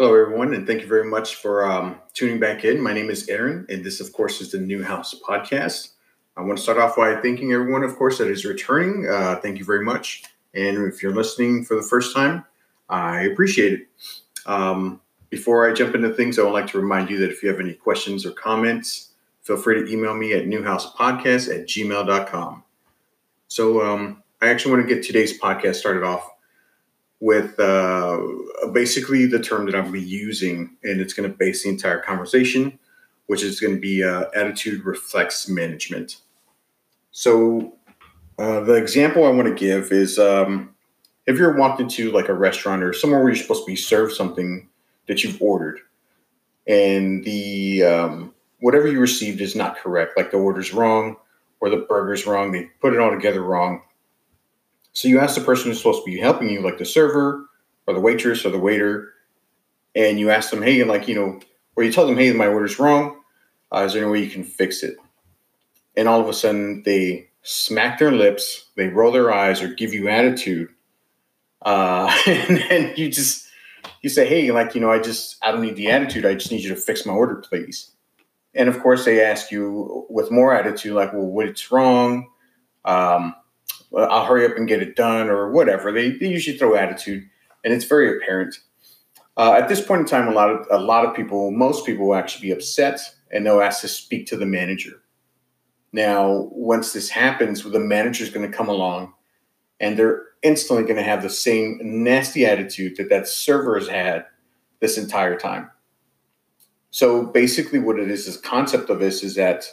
[0.00, 2.80] Hello, everyone, and thank you very much for um, tuning back in.
[2.80, 5.90] My name is Aaron, and this, of course, is the New House Podcast.
[6.38, 9.06] I want to start off by thanking everyone, of course, that is returning.
[9.06, 10.22] Uh, thank you very much.
[10.54, 12.46] And if you're listening for the first time,
[12.88, 13.88] I appreciate it.
[14.46, 17.50] Um, before I jump into things, I would like to remind you that if you
[17.50, 19.10] have any questions or comments,
[19.42, 22.64] feel free to email me at newhousepodcast at gmail.com.
[23.48, 26.26] So um, I actually want to get today's podcast started off
[27.20, 28.18] with uh,
[28.72, 31.68] basically the term that I'm going to be using, and it's going to base the
[31.68, 32.78] entire conversation,
[33.26, 36.16] which is going to be uh, attitude reflects management.
[37.12, 37.74] So,
[38.38, 40.74] uh, the example I want to give is um,
[41.26, 44.14] if you're walking to like a restaurant or somewhere where you're supposed to be served
[44.14, 44.68] something
[45.06, 45.80] that you've ordered,
[46.66, 51.16] and the um, whatever you received is not correct, like the order's wrong
[51.60, 53.82] or the burger's wrong, they put it all together wrong
[54.92, 57.46] so you ask the person who's supposed to be helping you, like the server
[57.86, 59.12] or the waitress or the waiter,
[59.94, 61.40] and you ask them, hey, and like, you know,
[61.76, 63.20] or you tell them, hey, my order's wrong.
[63.72, 64.96] Uh, is there any way you can fix it?
[65.96, 69.94] And all of a sudden they smack their lips, they roll their eyes or give
[69.94, 70.68] you attitude.
[71.62, 73.46] Uh, and then you just,
[74.02, 76.26] you say, hey, like, you know, I just, I don't need the attitude.
[76.26, 77.92] I just need you to fix my order, please.
[78.54, 82.28] And of course, they ask you with more attitude, like, well, what's wrong?
[82.84, 83.34] Um,
[83.96, 85.92] I'll hurry up and get it done or whatever.
[85.92, 87.28] They, they usually throw attitude,
[87.64, 88.56] and it's very apparent.
[89.36, 92.08] Uh, at this point in time, a lot of a lot of people, most people,
[92.08, 95.02] will actually be upset, and they'll ask to speak to the manager.
[95.92, 99.12] Now, once this happens, the manager is going to come along,
[99.80, 104.26] and they're instantly going to have the same nasty attitude that that server has had
[104.80, 105.70] this entire time.
[106.90, 109.66] So basically, what it is, this concept of this is that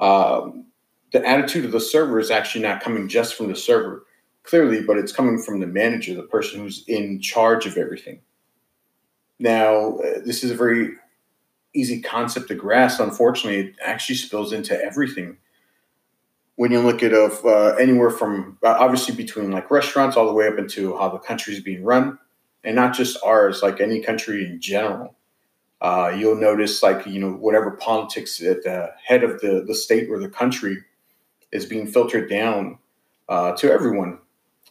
[0.00, 0.66] um,
[1.12, 4.04] the attitude of the server is actually not coming just from the server,
[4.42, 8.20] clearly, but it's coming from the manager, the person who's in charge of everything.
[9.38, 10.90] Now, uh, this is a very
[11.74, 13.00] easy concept to grasp.
[13.00, 15.38] Unfortunately, it actually spills into everything.
[16.56, 20.32] When you look at of uh, anywhere from uh, obviously between like restaurants all the
[20.32, 22.18] way up into how the country is being run,
[22.64, 25.14] and not just ours, like any country in general.
[25.80, 30.10] Uh, you'll notice like you know whatever politics at the head of the the state
[30.10, 30.78] or the country
[31.52, 32.78] is being filtered down
[33.28, 34.18] uh, to everyone.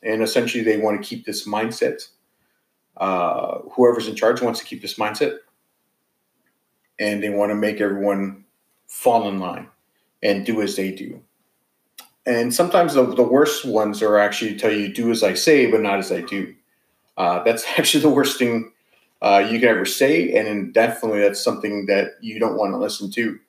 [0.03, 2.07] And essentially, they want to keep this mindset.
[2.95, 5.37] Uh, whoever's in charge wants to keep this mindset.
[6.99, 8.45] And they want to make everyone
[8.87, 9.67] fall in line
[10.23, 11.21] and do as they do.
[12.25, 15.81] And sometimes the, the worst ones are actually tell you, do as I say, but
[15.81, 16.53] not as I do.
[17.15, 18.71] Uh, that's actually the worst thing
[19.21, 20.33] uh, you can ever say.
[20.33, 23.39] And definitely that's something that you don't want to listen to.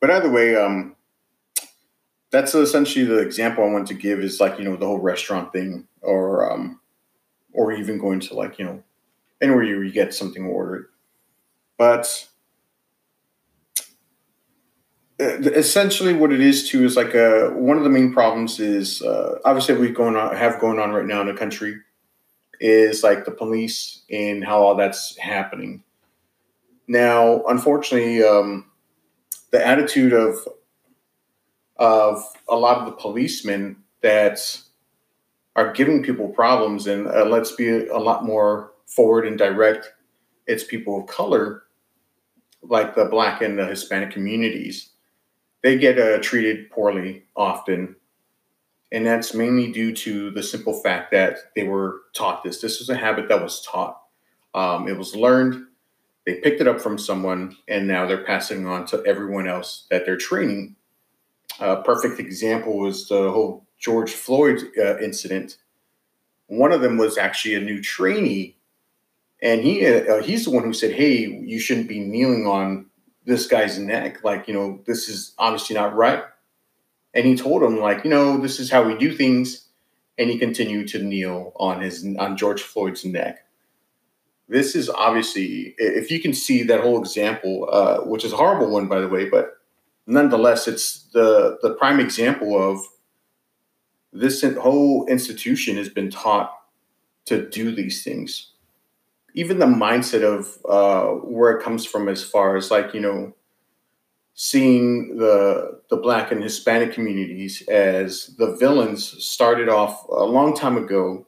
[0.00, 0.96] But either way, um,
[2.30, 5.52] that's essentially the example I want to give is like you know the whole restaurant
[5.52, 6.80] thing, or um,
[7.52, 8.82] or even going to like you know
[9.40, 10.86] anywhere you get something ordered,
[11.76, 12.28] but
[15.20, 19.02] uh, essentially what it is too is like uh, one of the main problems is
[19.02, 21.78] uh, obviously we going on have going on right now in the country
[22.60, 25.82] is like the police and how all that's happening.
[26.86, 28.70] Now, unfortunately, um,
[29.50, 30.36] the attitude of
[31.80, 34.60] of a lot of the policemen that
[35.56, 36.86] are giving people problems.
[36.86, 39.92] And uh, let's be a lot more forward and direct.
[40.46, 41.64] It's people of color,
[42.62, 44.90] like the Black and the Hispanic communities.
[45.62, 47.96] They get uh, treated poorly often.
[48.92, 52.60] And that's mainly due to the simple fact that they were taught this.
[52.60, 54.02] This was a habit that was taught.
[54.54, 55.66] Um, it was learned.
[56.26, 60.04] They picked it up from someone, and now they're passing on to everyone else that
[60.04, 60.76] they're training
[61.60, 65.56] a perfect example was the whole George Floyd uh, incident.
[66.46, 68.56] One of them was actually a new trainee,
[69.42, 72.86] and he uh, he's the one who said, "Hey, you shouldn't be kneeling on
[73.24, 74.24] this guy's neck.
[74.24, 76.24] Like, you know, this is obviously not right."
[77.14, 79.66] And he told him, like, you know, this is how we do things,
[80.18, 83.44] and he continued to kneel on his on George Floyd's neck.
[84.48, 88.68] This is obviously, if you can see that whole example, uh, which is a horrible
[88.68, 89.59] one, by the way, but
[90.10, 92.80] nonetheless, it's the the prime example of
[94.12, 96.52] this whole institution has been taught
[97.26, 98.52] to do these things.
[99.34, 103.34] Even the mindset of uh, where it comes from, as far as like you know,
[104.34, 110.76] seeing the the black and Hispanic communities as the villains started off a long time
[110.76, 111.26] ago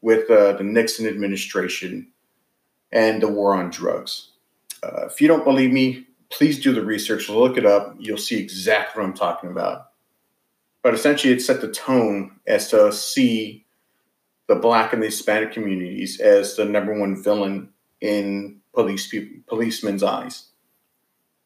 [0.00, 2.08] with uh, the Nixon administration
[2.90, 4.30] and the war on drugs.
[4.82, 7.96] Uh, if you don't believe me, please do the research, look it up.
[7.98, 9.86] You'll see exactly what I'm talking about.
[10.82, 13.66] But essentially, it set the tone as to see
[14.46, 17.70] the Black and the Hispanic communities as the number one villain
[18.00, 19.12] in police
[19.46, 20.48] policemen's eyes.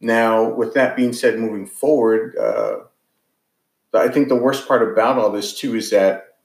[0.01, 2.79] Now, with that being said, moving forward, uh,
[3.95, 6.37] I think the worst part about all this too is that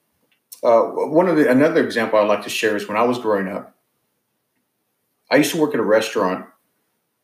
[0.63, 3.47] uh, one of the another example I'd like to share is when I was growing
[3.47, 3.75] up.
[5.29, 6.45] I used to work at a restaurant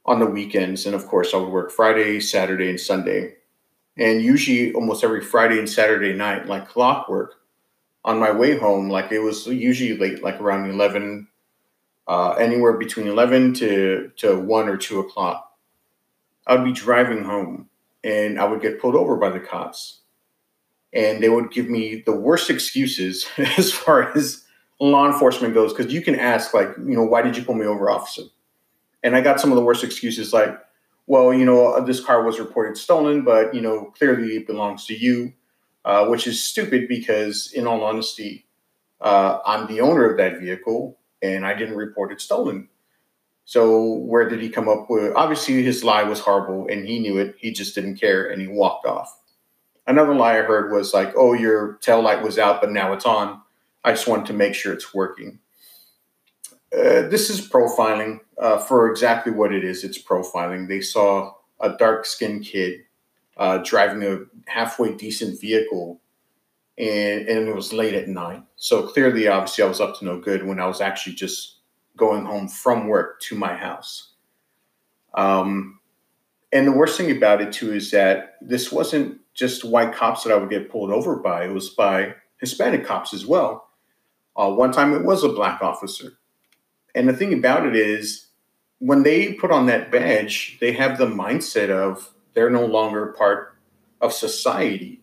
[0.05, 3.35] on the weekends, and of course, I would work Friday, Saturday, and Sunday.
[3.97, 7.35] And usually, almost every Friday and Saturday night, like clockwork,
[8.05, 11.27] on my way home, like it was usually late, like around eleven,
[12.07, 15.51] uh, anywhere between eleven to to one or two o'clock.
[16.45, 17.69] I would be driving home,
[18.03, 20.01] and I would get pulled over by the cops
[20.93, 23.27] and they would give me the worst excuses
[23.57, 24.45] as far as
[24.79, 27.65] law enforcement goes because you can ask like you know why did you pull me
[27.65, 28.23] over officer
[29.03, 30.57] and i got some of the worst excuses like
[31.07, 34.97] well you know this car was reported stolen but you know clearly it belongs to
[34.97, 35.33] you
[35.85, 38.45] uh, which is stupid because in all honesty
[39.01, 42.67] uh, i'm the owner of that vehicle and i didn't report it stolen
[43.45, 47.17] so where did he come up with obviously his lie was horrible and he knew
[47.17, 49.19] it he just didn't care and he walked off
[49.85, 53.05] Another lie I heard was like, oh, your tail light was out, but now it's
[53.05, 53.41] on.
[53.83, 55.39] I just wanted to make sure it's working.
[56.73, 59.83] Uh, this is profiling uh, for exactly what it is.
[59.83, 60.67] It's profiling.
[60.67, 62.81] They saw a dark skinned kid
[63.37, 66.01] uh, driving a halfway decent vehicle,
[66.77, 68.41] and, and it was late at night.
[68.55, 71.59] So clearly, obviously, I was up to no good when I was actually just
[71.95, 74.13] going home from work to my house.
[75.13, 75.79] Um,
[76.51, 80.33] and the worst thing about it, too, is that this wasn't just white cops that
[80.33, 81.45] I would get pulled over by.
[81.45, 83.69] It was by Hispanic cops as well.
[84.35, 86.13] Uh, one time it was a black officer.
[86.95, 88.27] And the thing about it is,
[88.79, 93.55] when they put on that badge, they have the mindset of they're no longer part
[94.01, 95.01] of society,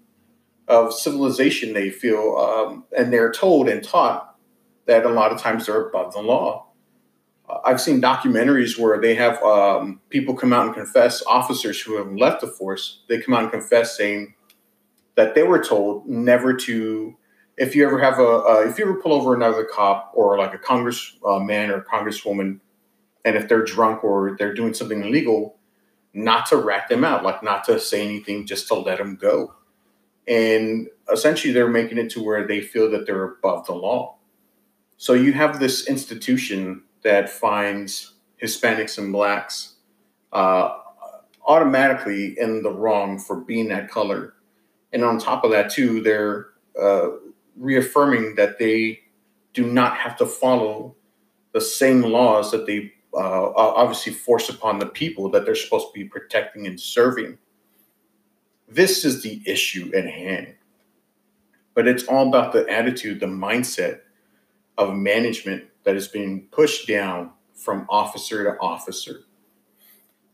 [0.68, 2.36] of civilization, they feel.
[2.36, 4.36] Um, and they're told and taught
[4.86, 6.66] that a lot of times they're above the law.
[7.64, 12.12] I've seen documentaries where they have um, people come out and confess, officers who have
[12.12, 14.34] left the force, they come out and confess saying
[15.16, 17.16] that they were told never to,
[17.60, 20.54] if you ever have a, uh, if you ever pull over another cop or like
[20.54, 22.58] a congressman or congresswoman,
[23.22, 25.58] and if they're drunk or they're doing something illegal,
[26.14, 29.54] not to rat them out, like not to say anything, just to let them go.
[30.26, 34.16] And essentially, they're making it to where they feel that they're above the law.
[34.96, 39.74] So you have this institution that finds Hispanics and blacks
[40.32, 40.78] uh,
[41.46, 44.32] automatically in the wrong for being that color.
[44.94, 46.46] And on top of that, too, they're
[46.80, 47.08] uh,
[47.60, 49.00] reaffirming that they
[49.52, 50.96] do not have to follow
[51.52, 55.92] the same laws that they uh, obviously force upon the people that they're supposed to
[55.92, 57.38] be protecting and serving.
[58.68, 60.54] This is the issue at hand.
[61.74, 64.00] But it's all about the attitude, the mindset
[64.78, 69.20] of management that is being pushed down from officer to officer.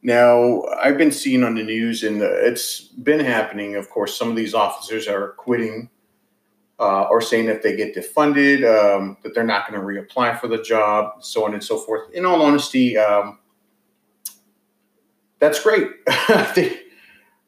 [0.02, 3.74] Now, I've been seeing on the news, and it's been happening.
[3.74, 5.90] Of course, some of these officers are quitting
[6.78, 10.48] uh, or saying if they get defunded, um, that they're not going to reapply for
[10.48, 12.10] the job, so on and so forth.
[12.12, 13.38] In all honesty, um,
[15.38, 15.88] that's great.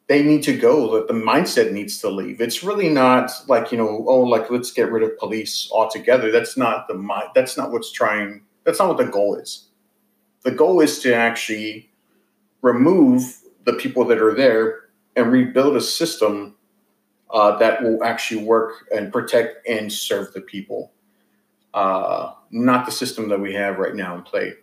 [0.09, 3.77] they need to go that the mindset needs to leave it's really not like you
[3.77, 7.91] know oh like let's get rid of police altogether that's not the that's not what's
[7.91, 9.69] trying that's not what the goal is
[10.43, 11.89] the goal is to actually
[12.61, 14.79] remove the people that are there
[15.15, 16.55] and rebuild a system
[17.31, 20.91] uh, that will actually work and protect and serve the people
[21.73, 24.53] uh, not the system that we have right now in play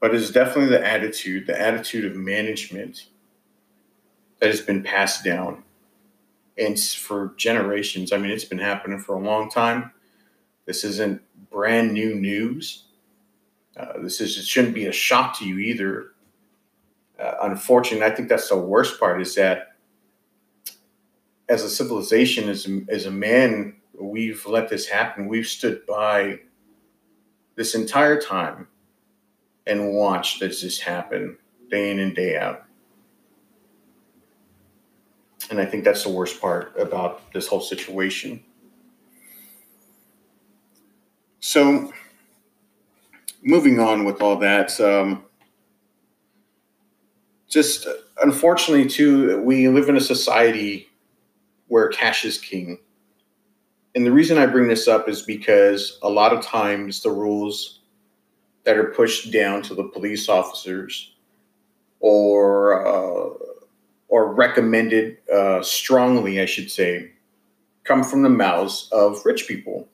[0.00, 3.06] but it's definitely the attitude the attitude of management
[4.40, 5.62] that has been passed down
[6.58, 8.12] and for generations.
[8.12, 9.90] I mean, it's been happening for a long time.
[10.66, 12.84] This isn't brand new news.
[13.76, 16.12] Uh, this is it shouldn't be a shock to you either.
[17.18, 19.73] Uh, unfortunately, I think that's the worst part is that
[21.48, 25.28] as a civilization, as a, as a man, we've let this happen.
[25.28, 26.40] We've stood by
[27.54, 28.68] this entire time
[29.66, 31.38] and watched this happen
[31.70, 32.64] day in and day out
[35.50, 38.42] and I think that's the worst part about this whole situation.
[41.40, 41.92] So,
[43.42, 45.24] moving on with all that, um,
[47.48, 47.86] just
[48.22, 50.88] unfortunately, too, we live in a society
[51.68, 52.78] where cash is king.
[53.94, 57.80] And the reason I bring this up is because a lot of times the rules
[58.64, 61.14] that are pushed down to the police officers
[62.00, 63.30] or uh,
[64.08, 67.12] or recommended uh, strongly, I should say,
[67.84, 69.88] come from the mouths of rich people.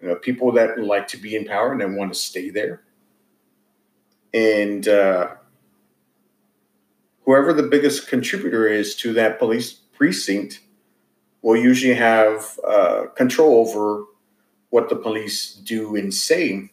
[0.00, 2.82] you know, people that like to be in power and then want to stay there.
[4.34, 5.28] And uh,
[7.24, 10.60] whoever the biggest contributor is to that police precinct
[11.46, 14.02] will usually have uh, control over
[14.70, 16.68] what the police do and say.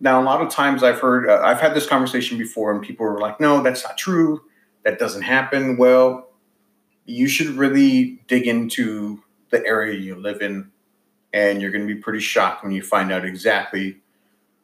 [0.00, 3.06] Now, a lot of times I've heard, uh, I've had this conversation before, and people
[3.06, 4.42] are like, no, that's not true.
[4.84, 5.76] That doesn't happen.
[5.76, 6.32] Well,
[7.06, 10.72] you should really dig into the area you live in,
[11.32, 13.98] and you're going to be pretty shocked when you find out exactly,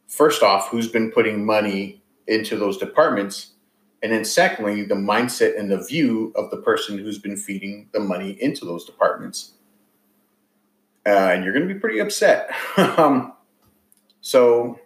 [0.08, 3.52] first off, who's been putting money into those departments.
[4.02, 8.00] And then, secondly, the mindset and the view of the person who's been feeding the
[8.00, 9.54] money into those departments
[11.08, 12.50] uh, and you're going to be pretty upset.
[12.76, 13.32] um,
[14.20, 14.78] so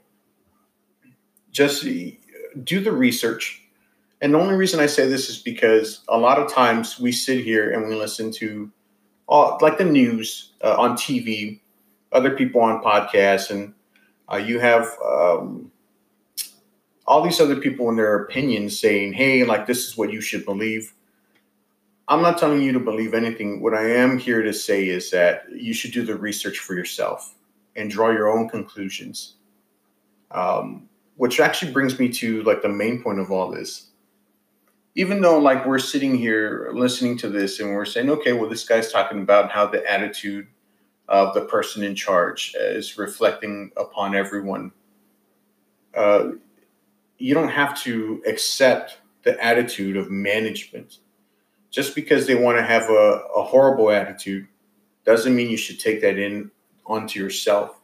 [1.51, 3.63] just do the research.
[4.21, 7.43] And the only reason I say this is because a lot of times we sit
[7.45, 8.71] here and we listen to
[9.27, 11.59] all, like the news uh, on TV,
[12.13, 13.75] other people on podcasts, and
[14.31, 15.73] uh, you have um,
[17.13, 20.47] all these other people in their opinions saying, hey, like this is what you should
[20.47, 20.95] believe.
[22.09, 23.61] I'm not telling you to believe anything.
[23.61, 27.35] What I am here to say is that you should do the research for yourself
[27.77, 29.35] and draw your own conclusions.
[30.31, 33.91] Um, which actually brings me to like the main point of all this.
[34.95, 38.67] Even though like we're sitting here listening to this and we're saying, okay, well, this
[38.67, 40.47] guy's talking about how the attitude
[41.09, 44.73] of the person in charge is reflecting upon everyone.
[45.95, 46.31] Uh,
[47.23, 50.99] you don't have to accept the attitude of management.
[51.71, 54.47] Just because they want to have a, a horrible attitude
[55.05, 56.51] doesn't mean you should take that in
[56.85, 57.81] onto yourself.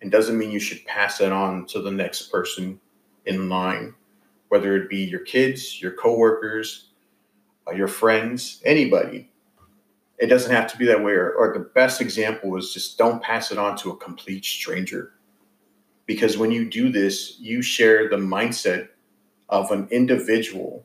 [0.00, 2.78] And doesn't mean you should pass that on to the next person
[3.26, 3.94] in line
[4.48, 6.88] whether it be your kids your coworkers
[7.66, 9.30] uh, your friends anybody.
[10.18, 11.12] It doesn't have to be that way.
[11.12, 15.12] Or, or the best example is just don't pass it on to a complete stranger
[16.08, 18.88] because when you do this you share the mindset
[19.48, 20.84] of an individual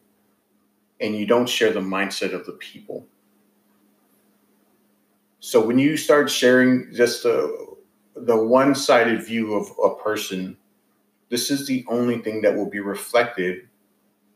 [0.99, 3.05] and you don't share the mindset of the people.
[5.39, 7.73] So when you start sharing just the
[8.15, 10.55] the one-sided view of a person,
[11.29, 13.67] this is the only thing that will be reflected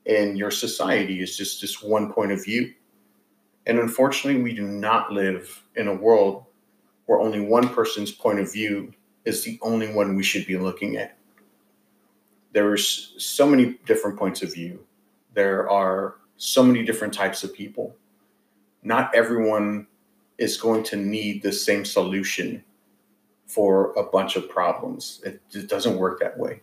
[0.06, 2.74] in your society is just this one point of view.
[3.67, 6.46] And unfortunately, we do not live in a world
[7.06, 8.94] where only one person's point of view
[9.28, 11.18] is the only one we should be looking at.
[12.54, 14.86] There are so many different points of view.
[15.34, 17.94] There are so many different types of people.
[18.84, 19.86] Not everyone
[20.38, 22.64] is going to need the same solution
[23.48, 25.22] for a bunch of problems.
[25.26, 26.62] It, it doesn't work that way.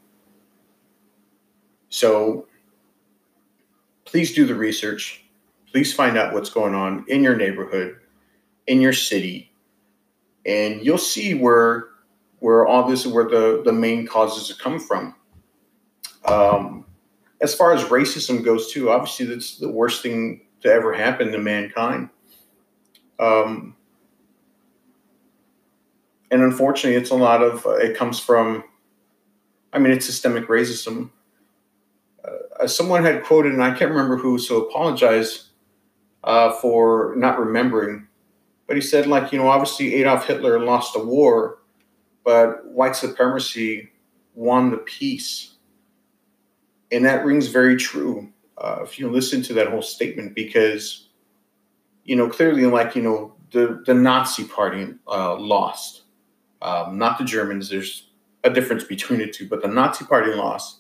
[1.91, 2.47] So
[4.07, 5.25] please do the research.
[5.71, 7.99] Please find out what's going on in your neighborhood,
[8.67, 9.53] in your city,
[10.47, 11.89] and you'll see where
[12.45, 15.15] where all this where the the main causes coming from.
[16.27, 16.85] Um,
[17.41, 21.39] as far as racism goes, too, obviously that's the worst thing to ever happen to
[21.39, 22.11] mankind.
[23.19, 23.77] Um,
[26.31, 28.65] and unfortunately, it's a lot of uh, it comes from.
[29.73, 31.13] I mean, it's systemic racism.
[32.23, 35.49] Uh, someone had quoted, and I can't remember who, so apologize
[36.23, 38.07] uh, for not remembering.
[38.67, 41.59] But he said, like, you know, obviously Adolf Hitler lost the war,
[42.25, 43.91] but white supremacy
[44.35, 45.55] won the peace.
[46.91, 51.09] And that rings very true uh, if you listen to that whole statement because
[52.05, 56.03] you know clearly like you know the the nazi party uh, lost.
[56.63, 58.09] Um, not the germans there's
[58.43, 60.79] a difference between the two but the nazi party lost.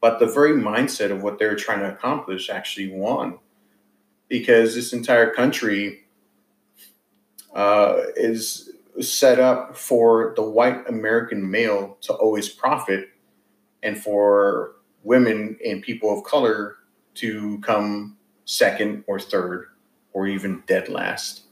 [0.00, 3.38] But the very mindset of what they were trying to accomplish actually won.
[4.28, 6.04] Because this entire country
[7.54, 13.08] uh, is set up for the white american male to always profit
[13.82, 14.72] and for
[15.04, 16.76] women and people of color
[17.14, 19.68] to come second or third
[20.12, 21.42] or even dead last.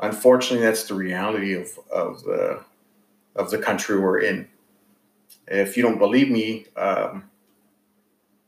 [0.00, 2.64] Unfortunately, that's the reality of, of the
[3.36, 4.48] of the country we're in.
[5.46, 7.30] If you don't believe me, um,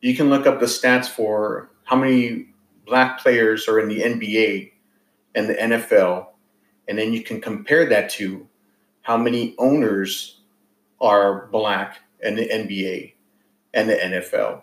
[0.00, 2.48] you can look up the stats for how many
[2.86, 4.71] black players are in the NBA
[5.34, 6.26] and the NFL,
[6.88, 8.46] and then you can compare that to
[9.02, 10.40] how many owners
[11.00, 13.14] are black in the NBA
[13.74, 14.62] and the NFL.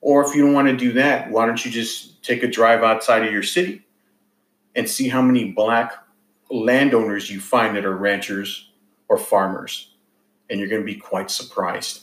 [0.00, 2.82] Or if you don't want to do that, why don't you just take a drive
[2.82, 3.84] outside of your city
[4.76, 5.92] and see how many black
[6.50, 8.70] landowners you find that are ranchers
[9.08, 9.94] or farmers?
[10.48, 12.02] And you're going to be quite surprised.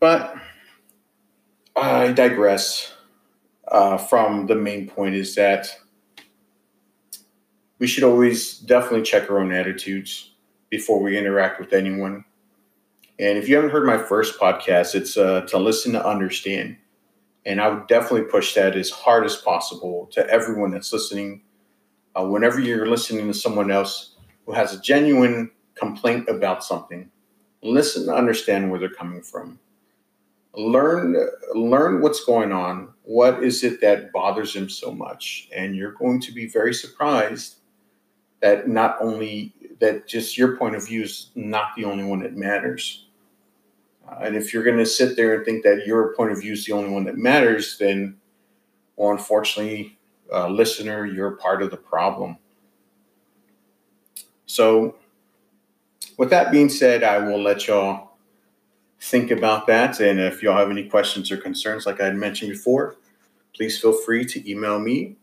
[0.00, 0.34] But
[1.76, 2.94] I digress.
[3.70, 5.68] Uh, from the main point is that
[7.78, 10.32] we should always definitely check our own attitudes
[10.70, 12.24] before we interact with anyone.
[13.18, 16.76] And if you haven't heard my first podcast, it's uh, to listen to understand.
[17.44, 21.42] And I would definitely push that as hard as possible to everyone that's listening.
[22.14, 27.10] Uh, whenever you're listening to someone else who has a genuine complaint about something,
[27.62, 29.58] listen to understand where they're coming from.
[30.58, 31.16] Learn
[31.54, 32.88] learn what's going on.
[33.04, 35.48] What is it that bothers them so much?
[35.54, 37.58] And you're going to be very surprised
[38.40, 42.36] that not only that just your point of view is not the only one that
[42.36, 43.06] matters.
[44.08, 46.54] Uh, and if you're going to sit there and think that your point of view
[46.54, 48.16] is the only one that matters, then,
[48.96, 49.98] well, unfortunately,
[50.32, 52.36] uh, listener, you're part of the problem.
[54.46, 54.96] So,
[56.16, 58.07] with that being said, I will let y'all
[59.00, 60.00] think about that.
[60.00, 62.96] And if y'all have any questions or concerns, like I had mentioned before,
[63.54, 65.16] please feel free to email me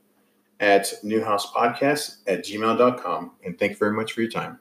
[0.59, 3.31] at newhousepodcast at gmail.com.
[3.43, 4.59] And thank you very much for your time.